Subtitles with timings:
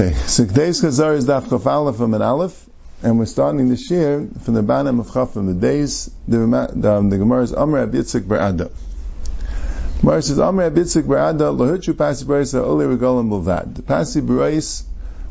[0.00, 2.68] Okay, so today's Chazar is Daf Chaf Aleph and Aleph,
[3.02, 6.38] and we're starting this year from the Banim of Chaf the days, the,
[6.72, 8.70] the, um, the Gemara is Amr Abitzik Barada.
[10.00, 13.74] Gemara says, Amr Abitzik Barada, Lohutchu Pasi Barisa, Ole Regalim Mulvad.
[13.74, 14.84] The Pasi Barais,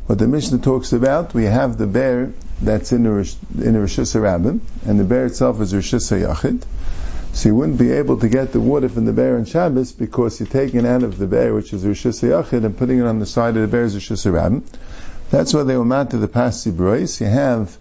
[0.04, 3.10] what the Mishnah talks about, we have the bear that's in the,
[3.54, 6.62] in the Rishus Rabbim, and the bear itself is Rishus Yachid.
[7.32, 10.40] So you wouldn't be able to get the water from the bear on Shabbos because
[10.40, 13.26] you're taking out of the bear, which is Rishus Yachid, and putting it on the
[13.26, 14.62] side of the bear's Rishus Rabbim.
[15.30, 17.20] That's why they were mad to the Pasi B'Rois.
[17.20, 17.76] You have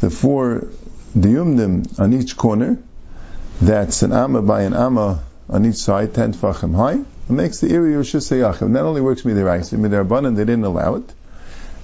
[0.00, 0.68] the four
[1.16, 2.78] diumdim on each corner.
[3.60, 6.98] That's an amma by an amma on each side, ten tfachim high.
[6.98, 8.68] It makes the area Rishus Yachid.
[8.68, 11.12] Not only works midiraisa, midarbanan, they didn't allow it.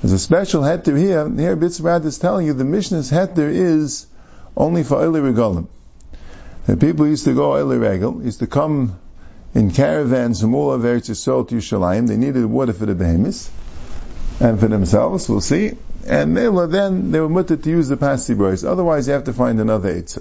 [0.03, 1.29] There's a special heter here.
[1.29, 4.07] Here, Bitzrad is telling you the Mishnah's heter is
[4.57, 5.69] only for Eli Regalim.
[6.69, 8.99] The people used to go Eli Regel, used to come
[9.55, 12.09] in caravans from all over Eretz Yisrael to Yerushalayim.
[12.09, 13.51] They needed water for the behemoths
[14.39, 15.31] and for themselves.
[15.31, 15.73] We'll see.
[16.07, 18.65] And then they were mutter to use the pasi boys.
[18.65, 20.21] Otherwise, you have to find another eitzah.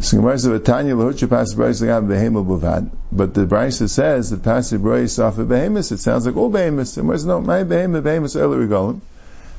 [0.00, 5.92] So says, "Tanya behemah buvad." But the Brisa says that pasi boys offer behemoths.
[5.92, 6.96] It sounds like all behemoths.
[6.96, 9.02] And where's no my behemoth behemoths early regalim?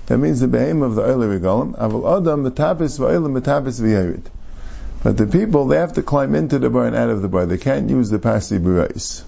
[0.07, 1.77] That means the behemoth of the early regalim.
[1.77, 4.23] Aval adam metapis va'elim metapis v'yerid.
[5.01, 7.45] But the people they have to climb into the bar and out of the bar.
[7.45, 9.23] They can't use the pasi buvad.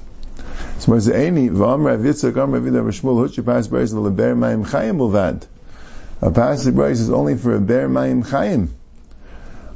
[6.24, 8.68] A pasi boys is only for a bear ma'im chayim,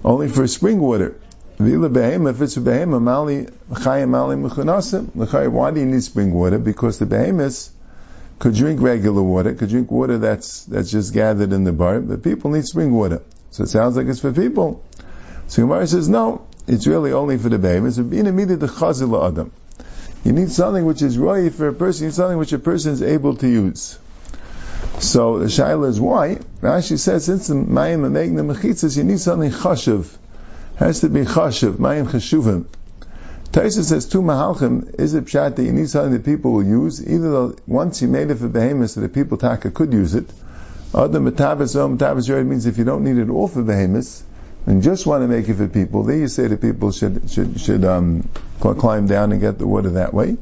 [0.03, 1.15] only for spring water.
[1.57, 2.99] If it's a behema.
[5.51, 6.57] Why do you need spring water?
[6.59, 7.71] Because the behemoths
[8.39, 12.21] could drink regular water, could drink water that's that's just gathered in the bar, but
[12.21, 13.21] people need spring water.
[13.51, 14.83] So it sounds like it's for people.
[15.47, 17.97] So Gemara says, no, it's really only for the behemoths.
[17.97, 19.51] In immediate chazil adam.
[20.23, 22.93] You need something which is right for a person, you need something which a person
[22.93, 23.99] is able to use.
[24.99, 26.39] So the shaila is why?
[26.61, 30.07] Rashi says, since the mayim are making the mechitzas, you need something chashuv
[30.77, 32.65] has to be chashuv, mayim chashuvim.
[33.51, 37.01] Taisa says two mahalchim is a pshat that you need something that people will use.
[37.01, 40.29] Either the, once you made it for behemoth so that people taka could use it.
[40.93, 44.23] Other metabas means if you don't need it all for behemoths
[44.65, 47.59] and just want to make it for people, then you say that people should should
[47.61, 48.27] should um,
[48.59, 50.37] climb down and get the water that way.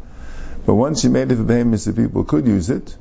[0.66, 2.96] But once you made it for behemoths, the people could use it.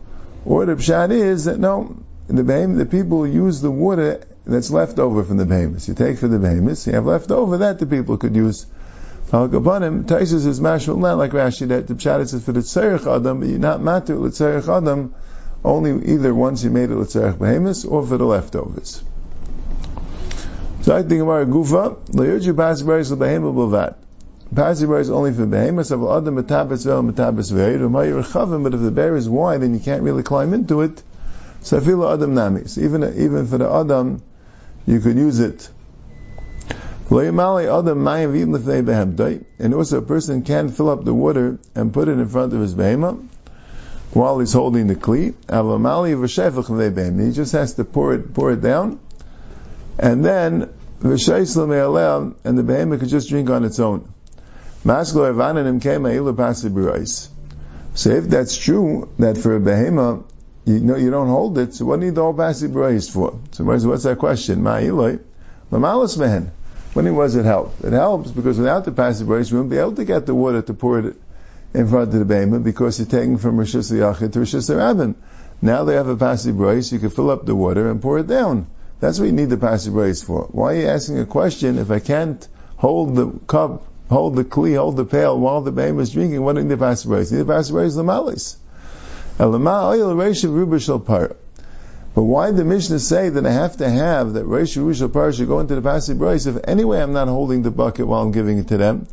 [0.44, 1.96] Or the pshat is that no,
[2.26, 5.86] the behemoth, the people use the water that's left over from the behemoths.
[5.86, 8.66] You take for the behemoths, you have left over that the people could use.
[9.32, 13.06] Al Gabanim, Taisus is mashal not like Rashi that the Pshat is for the Tzerich
[13.06, 15.14] Adam, but you're not matter with Tzerich Adam
[15.64, 19.02] only either once you made it Tzerich Behemoths or for the leftovers.
[20.82, 23.94] So I think about Gufa, Layurju Pasi Beres Behemoth Bovat.
[24.52, 29.14] Pasi Beres only for Behemoths, of Adam Metabes Vel Metabes Veir, but if the bear
[29.14, 31.00] is wide and you can't really climb into it,
[31.60, 32.78] so feel Adam Namis.
[32.78, 34.20] Even, even for the Adam,
[34.84, 35.70] you could use it.
[37.10, 37.38] And
[39.74, 42.74] also a person can fill up the water and put it in front of his
[42.74, 43.24] behemah
[44.14, 45.32] while he's holding the kli.
[47.26, 48.98] He just has to pour it, pour it down,
[49.98, 50.72] and then
[51.02, 54.12] and the behemah could just drink on its own.
[54.84, 55.30] So
[58.10, 60.24] if that's true, that for a behemah
[60.64, 63.40] you know you don't hold it, so what do you need the whole pasi for?
[63.50, 64.62] So what's that question?
[64.62, 65.20] Mehen.
[66.92, 67.74] When was it help?
[67.82, 70.74] It helps because without the pasi you wouldn't be able to get the water to
[70.74, 71.16] pour it
[71.74, 75.16] in front of the bema because you're taking from Rishis Yachid to Rishis Rabbin.
[75.60, 78.66] Now they have a pasi you can fill up the water and pour it down.
[79.02, 79.90] That's what you need the pasi
[80.24, 80.46] for.
[80.52, 82.46] Why are you asking a question if I can't
[82.76, 86.40] hold the cup, hold the kli, hold the pail while the bema is drinking?
[86.40, 88.58] What do you need the pasi You need the pasi the malis.
[92.14, 95.32] But why did the Mishnah say that I have to have that Reish Rushal Par
[95.32, 98.30] should go into the passive rice if anyway I'm not holding the bucket while I'm
[98.30, 99.08] giving it to them?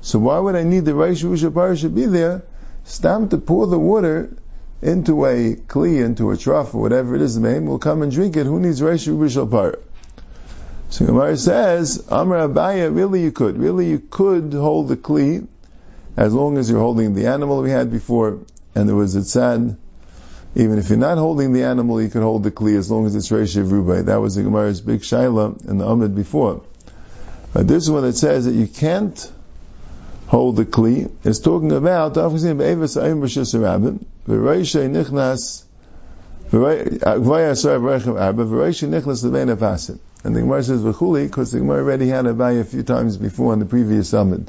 [0.00, 2.44] So why would I need the Reish Rushal Par should be there?
[2.84, 4.34] Stamp to pour the water
[4.84, 8.12] into a kli, into a trough, or whatever it is, the man will come and
[8.12, 8.44] drink it.
[8.44, 9.78] Who needs Reish Rushal Par?
[10.90, 13.56] So Gemara says, Amr Abaya, really you could.
[13.56, 15.48] Really you could hold the kli
[16.18, 18.40] as long as you're holding the animal we had before,
[18.74, 19.76] and there was a tzad.
[20.54, 23.16] Even if you're not holding the animal, you can hold the kli as long as
[23.16, 24.04] it's Reish Rubai.
[24.04, 26.62] That was the Gemara's big shaila in the Amid before.
[27.54, 29.32] But this one that says that you can't
[30.34, 31.08] hold the kli.
[31.24, 32.16] Is talking about
[40.24, 43.16] and the Gemara says v'chuli because the Gemara already had a vay a few times
[43.16, 44.48] before on the previous summit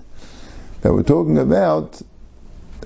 [0.81, 2.01] that we're talking about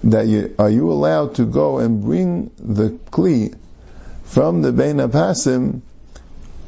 [0.03, 3.55] that you, are you allowed to go and bring the kli
[4.25, 5.81] from the Bein Pasim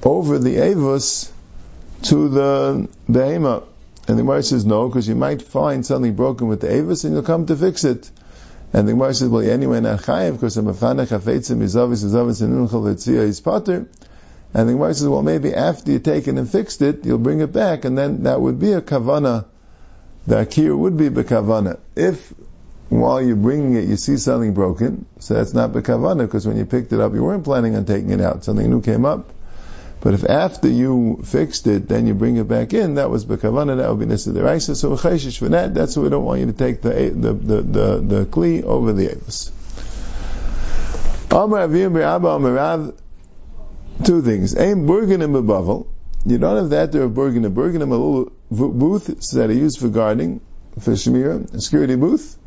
[0.03, 1.29] over the Avos
[2.03, 3.63] to the Behema.
[4.07, 7.13] And the Gemara says no, because you might find something broken with the Avos and
[7.13, 8.09] you'll come to fix it.
[8.73, 12.67] And the Gemara says, well, anyway, not chayiv, because a mafana chafetzim izavis izavis and
[12.67, 13.87] unchal etzia is potter.
[14.53, 17.41] And the Gemara says, well, maybe after you take it and fixed it, you'll bring
[17.41, 19.45] it back, and then that would be a kavana.
[20.27, 21.79] The akir would be bekavana.
[21.95, 22.33] If
[22.89, 26.65] while you're bringing it, you see something broken, so that's not bekavana, because when you
[26.65, 28.43] picked it up, you weren't planning on taking it out.
[28.43, 29.31] Something new came up.
[30.01, 33.77] But if after you fixed it, then you bring it back in, that was bekavana,
[33.77, 34.75] that would be nisa deraisa.
[34.75, 37.61] So chayshish for that, that's why we don't want you to take the the the
[37.61, 39.51] the, the kli over the avis.
[44.03, 44.57] Two things.
[44.57, 45.87] Aim burgenim bebavel.
[46.25, 47.53] You don't have that there of burgenim.
[47.53, 50.41] Burgenim a little booth that are used for guarding,
[50.79, 52.37] for shemira, security booth.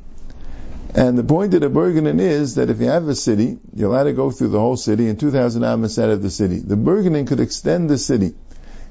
[0.94, 4.04] And the point of the Bergenin is that if you have a city, you're allowed
[4.04, 6.60] to go through the whole city and 2,000 amas out of the city.
[6.60, 8.34] The Bergenin could extend the city.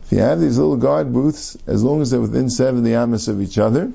[0.03, 3.41] If you have these little guard booths, as long as they're within 70 amas of
[3.41, 3.93] each other,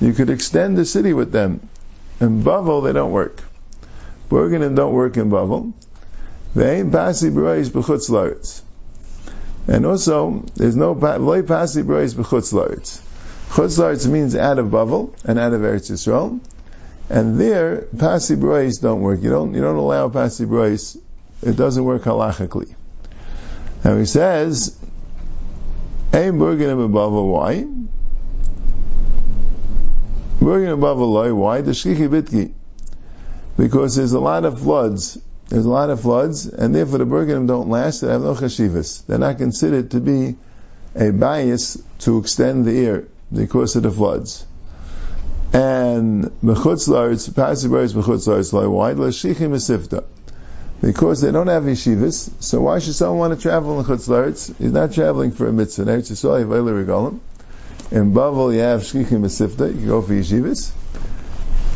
[0.00, 1.66] you could extend the city with them.
[2.20, 3.42] In Bavel, they don't work.
[4.28, 5.72] Bergenin don't work in Bavel.
[6.54, 8.60] They ain't pasi b'reis b'chutz laretz.
[9.66, 13.00] And also, there's no loy pasi b'reis b'chutz laretz.
[13.48, 16.40] Chutz laretz means out of Bavel and out of Eretz Yisrael.
[17.10, 19.20] And there, pasi brois don't work.
[19.20, 20.96] You don't, you don't allow pasi brois.
[21.42, 22.72] It doesn't work halachically.
[23.84, 24.78] Now he says,
[26.12, 27.66] Ein burgenim above why?
[30.38, 31.62] Burgenim above loy, why?
[31.62, 32.52] The shchichi bitki.
[33.56, 35.18] Because there's a lot of floods.
[35.48, 39.04] There's a lot of floods, and therefore the burgenim don't last, they have no chashivas.
[39.06, 40.36] They're not considered to be
[40.94, 44.46] a bias to extend the ear because of the floods
[45.52, 48.92] and mechutz laretz, passive words mechutz laretz, why?
[48.92, 50.04] L'shichim esifta.
[50.80, 54.56] Because they don't have yeshivas, so why should someone want to travel in chutz?
[54.58, 55.84] He's not traveling for a mitzvah.
[55.84, 57.20] Now, it's a regalim.
[57.90, 60.72] In Bavel, you have shchichim esifta, you can go for yeshivas.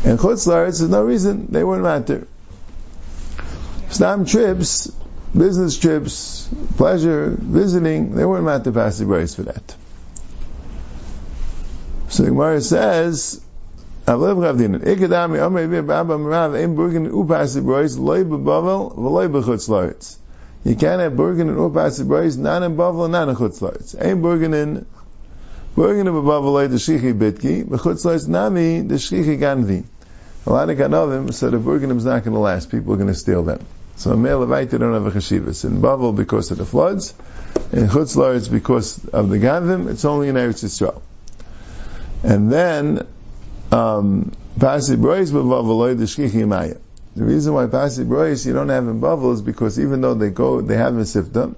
[0.05, 2.27] And chutz there's no reason, they weren't matter.
[3.91, 4.91] Stam trips,
[5.37, 9.77] business trips, pleasure, visiting, they weren't matter passive words for that.
[12.09, 13.41] So Gemara says,
[14.07, 14.83] Avlev Ravdin.
[14.85, 20.19] Ikadami Omer Yivir Baba Merav Ein Burgen Upasi Brois Loi Bebavel V'loi Bechutz Loritz.
[20.63, 23.95] You can't have Burgen and Upasi Brois not in Bavel not in Chutz Loritz.
[23.95, 24.85] Ein Burgen in
[25.75, 29.85] Burgen in Bebavel Loi the Shichi Bitki Bechutz Loritz Nami the Shichi Ganvi.
[30.47, 32.71] A lot of Ganovim so the Burgenim is not going to last.
[32.71, 33.65] People are going to steal them.
[33.97, 35.65] So a male Levite don't have a chashivas.
[35.65, 37.15] In Bavel because of the floods,
[37.73, 41.01] in Chutz Loritz because of the Gavim, it's only in Eretz Yisrael.
[42.23, 43.07] And then
[43.75, 44.31] um,
[47.17, 50.61] the reason why Pasi Brois you don't have in is because even though they go,
[50.61, 51.57] they have a sifta,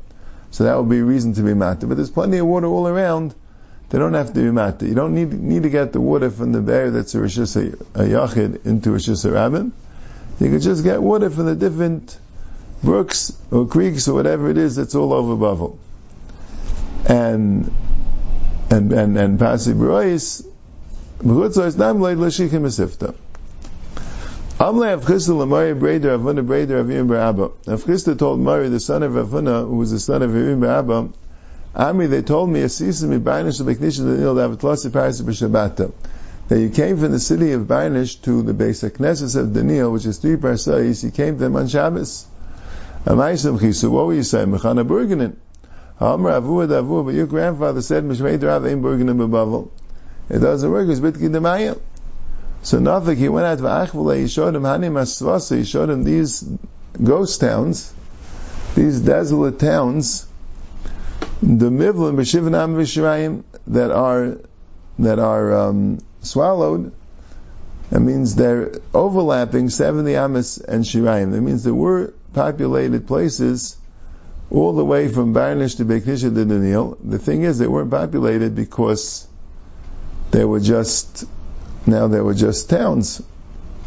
[0.50, 1.86] so that would be a reason to be matter.
[1.86, 3.34] But there's plenty of water all around.
[3.90, 4.86] They don't have to be matter.
[4.86, 7.72] You don't need need to get the water from the bear that's a rishis a,
[7.94, 9.72] yachid into a rishis rabbin.
[10.40, 12.18] You could just get water from the different
[12.82, 15.76] brooks or creeks or whatever it is that's all over Bavel.
[17.06, 17.70] And
[18.70, 20.42] and and and Pasi Brois
[21.18, 21.48] Amle
[24.58, 27.52] Avchista l'Mari Breder Avuna Breder Avim Barabba.
[27.66, 31.10] Avchista told Mari, the son of Avuna, who was the son of Avim Barabba,
[31.74, 35.90] Ami, they told me, Asisa mi Bainish l'Beknish l'Nil Davatlosi Paris b'Shabbata.
[36.48, 40.04] That you came from the city of Bainish to the basic Knesset of Daniel, which
[40.04, 42.26] is three parsais, you came to them on Shabbos.
[43.06, 44.48] Amaisam Chisu, what were you saying?
[44.48, 45.36] Mechana Burgenin.
[45.98, 49.70] Amr Avu Avu, but your grandfather said, Mishmei Rav Ein Burgenin B'Bavel.
[50.28, 50.88] It doesn't work.
[50.88, 51.80] It's bitki demayim.
[52.62, 56.02] So Nafik, he went out to Achvule, he showed him Hanim Asvasa, he showed him
[56.02, 56.44] these
[57.00, 57.92] ghost towns,
[58.74, 60.26] these desolate towns,
[61.40, 64.38] the Mivlim, B'Shivnam V'Shirayim, that are,
[64.98, 66.90] that are, um, swallowed,
[67.90, 71.30] that means they're overlapping 70 Amas and Shirayim.
[71.30, 73.76] That means there were populated places
[74.50, 76.98] all the way from Barnish to Beknisha to Daniel.
[77.02, 79.28] The thing is, they weren't populated because
[80.30, 81.24] they were just,
[81.86, 83.22] now they were just towns.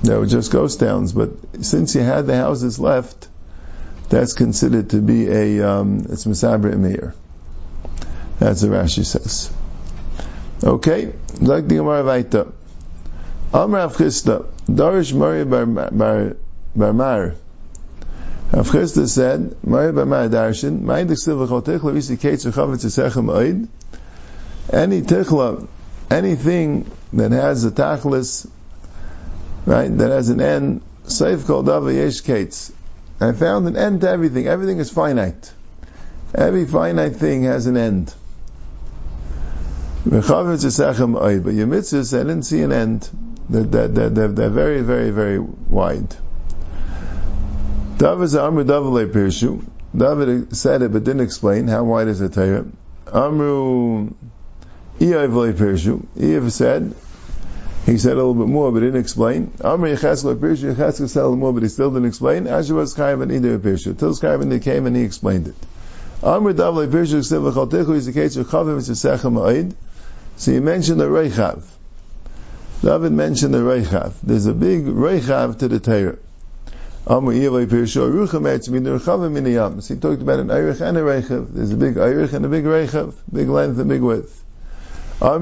[0.03, 1.13] They were just ghost towns.
[1.13, 1.31] But
[1.61, 3.27] since you had the houses left,
[4.09, 7.13] that's considered to be a, um, it's Misabra Emir.
[8.39, 9.51] That's what Rashi says.
[10.63, 12.51] Okay, like the Gemara Vaita.
[13.53, 16.35] Amr Avchista, Darish Mari Bar, Bar,
[16.75, 17.35] Bar Mar.
[18.51, 23.67] Avchista said, Mari Bar Mar Darshan, Ma'id Ksiv L'chotech Levisi Ketz V'chavetz Yisechem Oid.
[24.71, 25.67] Any tichla
[26.09, 28.47] anything that has a tachlis,
[29.65, 32.71] right, that has an end, safe called Yesh Kates.
[33.21, 34.47] I found an end to everything.
[34.47, 35.51] Everything is finite.
[36.33, 38.13] Every finite thing has an end.
[40.05, 43.09] But your mitzvahs, I didn't see an end.
[43.49, 46.15] They're, they're, they're, they're very, very, very wide.
[47.97, 48.31] David
[49.95, 51.67] David said it but didn't explain.
[51.67, 52.65] How wide is the Torah?
[53.11, 54.13] Amru
[54.99, 56.95] Eiv said,
[57.85, 59.51] he said a little bit more, but didn't explain.
[59.63, 62.47] Amr Yecheskel Pirshu, Yecheskel said a little more, but he still didn't explain.
[62.47, 63.97] Asher was Chayav and Ida Pirshu.
[63.97, 65.55] Till Chayav came and he explained it.
[66.21, 69.73] Amr Davle Pirshu, Ksiv V'chaltechu, is the case of Chavim, it's a Sechem Ma'id.
[70.35, 71.63] So he mentioned the Reichav.
[72.81, 74.13] David mentioned the Reichav.
[74.21, 76.17] There's a big Reichav to the Torah.
[77.07, 79.81] Amr Yevay Pirshu, Rucham Eitz, Min Rechavim Min Yam.
[79.81, 81.53] So he talked about an Eirich and a Reichav.
[81.53, 83.15] There's a big Eirich and a big Reichav.
[83.33, 84.43] Big length and big width.
[85.21, 85.41] They they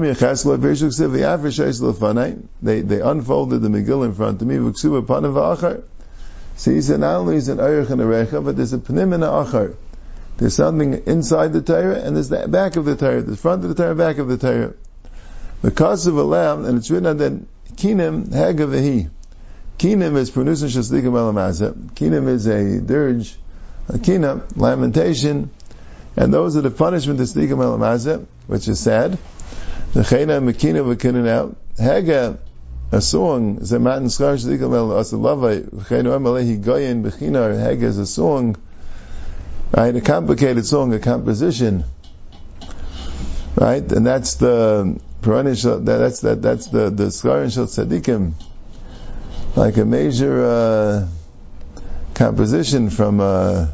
[3.00, 4.56] unfolded the Megillah in front of me.
[6.56, 9.14] So he said, not only is an Eirich and a Recha, but there's a Panim
[9.14, 9.76] and a Achar.
[10.38, 13.22] There's something inside the Torah, and there's the back of the Torah.
[13.22, 14.74] The front of the Torah, back of the Torah.
[15.62, 17.32] The cause of a lamb, and it's written that
[17.76, 19.10] Kinim Hagavahi.
[19.78, 21.74] Kinim is pronounced in Elamazah.
[21.94, 23.36] Kinim is a dirge,
[23.88, 25.50] a kina, lamentation,
[26.16, 29.16] and those are the punishment of Slikim Elamazah, which is sad.
[29.94, 31.56] The Chena Mekina V'Kinin out.
[31.78, 32.38] Hega,
[32.92, 38.56] a song, Zemat Nskar Shadikam El Asalavai, Chena Amalehi Goyen Bechinar, Hega is a song,
[39.74, 41.84] right, a complicated song, a composition,
[43.54, 48.32] right, and that's the, that's that, that's the, the Skarin Shal Tzadikim,
[49.56, 51.08] like a major, uh,
[52.12, 53.68] composition from, uh,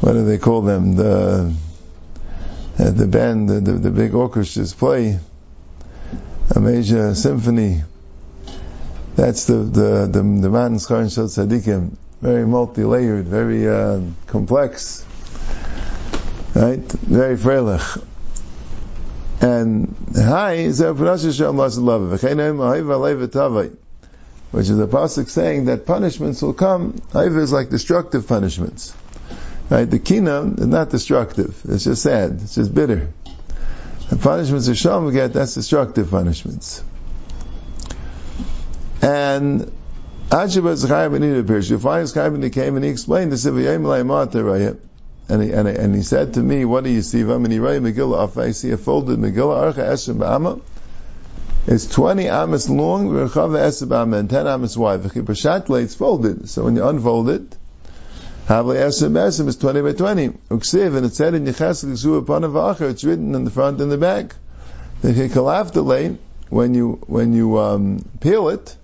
[0.00, 1.54] what do they call them, the,
[2.78, 5.18] uh, the band, the, the, the, big orchestras play
[6.54, 7.82] a major symphony.
[9.16, 10.78] That's the the the, the man
[11.24, 15.04] Tzadikim, very multi-layered, very uh, complex,
[16.54, 16.78] right?
[16.78, 18.04] Very freilich.
[19.40, 20.78] And hi is
[24.50, 26.94] which is a pasuk saying that punishments will come.
[27.12, 28.94] Haiva is like destructive punishments.
[29.70, 29.84] Right?
[29.84, 31.60] The kina is not destructive.
[31.68, 32.40] It's just sad.
[32.42, 33.12] It's just bitter.
[34.08, 36.82] The punishments of Shalom get, that's destructive punishments.
[39.02, 39.70] And
[40.30, 41.68] Achibah Zechayim Benita appears.
[41.70, 43.66] You find Zechayim he came and he explained this, and he,
[45.52, 47.20] and, he, and he said to me, what do you see?
[47.20, 50.62] And he wrote Megillah, I see a folded Megillah, Archa Eshem Ba'ama.
[51.66, 55.00] It's 20 amas long, and 10 amas wide.
[55.04, 56.48] It's folded.
[56.48, 57.56] So when you unfold it,
[58.48, 60.28] Havli Esim Esim is 20 by 20.
[60.48, 63.98] Uksiv, and it said in Yechesel Yisua Panavacher, it's written in the front and the
[63.98, 64.34] back.
[65.02, 66.16] The Hikalaftale,
[66.48, 68.74] when you, when you, um, peel it,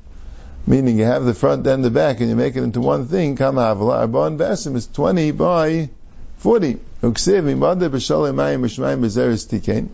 [0.66, 3.36] meaning you have the front and the back and you make it into one thing,
[3.36, 5.88] Kam Havla, Arbon Besim is 20 by
[6.36, 6.74] 40.
[7.02, 9.88] Uksiv, Imade B'Shalei Mayim B'Shmayim B'Zeres Tikein.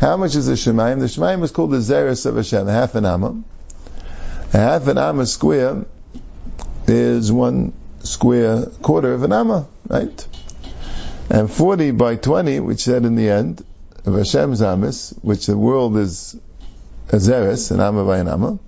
[0.00, 1.00] How much is the Shemayim?
[1.00, 3.42] The Shemayim is called the Zeres of Hashem, a half an amma.
[4.54, 5.84] A half an amma square
[6.86, 7.74] is one
[8.08, 10.26] square quarter of an amma, right?
[11.30, 13.64] And 40 by 20, which said in the end,
[14.08, 16.34] of Hashem's Amis, which the world is
[17.10, 18.58] a Zeres, an Amma by an Amma,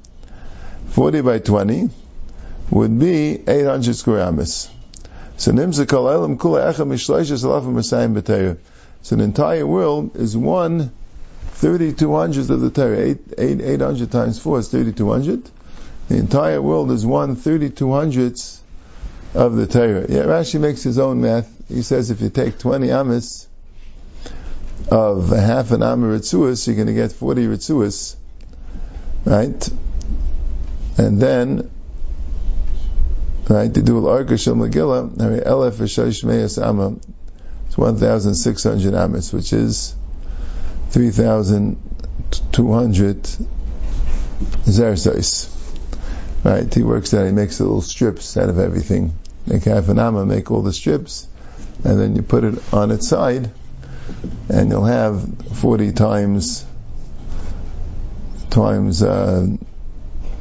[0.88, 1.88] 40 by 20
[2.70, 4.68] would be 800 square Amis.
[5.38, 8.58] So Nimsa Kol Elam Kula Echa Mishleishes Alafim Masayim B'Teir.
[9.02, 10.92] So the entire world is one
[11.54, 12.98] 3200th of the Torah.
[12.98, 15.50] 8, 8, 800 times 4 is 3200.
[16.08, 18.60] The entire world is one 3200th
[19.34, 20.06] of the Torah.
[20.08, 21.48] Yeah, Rashi makes his own math.
[21.68, 23.46] He says if you take 20 amis
[24.90, 28.16] of half an am ritzuas, you're going to get 40 ritzuas,
[29.24, 29.70] right?
[30.98, 31.70] And then,
[33.48, 36.96] right, to do an arka shel Megillah, elef v'shosh meyas amma,
[37.66, 39.94] it's 1,600 amis, which is
[40.90, 43.22] 3,200
[44.64, 45.59] zerzos.
[46.42, 49.12] Right, he works out, he makes little strips out of everything.
[49.46, 51.26] Make half an amma, make all the strips,
[51.84, 53.50] and then you put it on its side,
[54.48, 55.22] and you'll have
[55.56, 56.64] 40 times,
[58.48, 59.46] times, uh,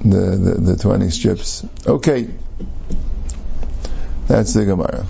[0.01, 1.65] the, the, the 20 strips.
[1.86, 2.29] Okay.
[4.27, 5.06] That's the Gemara.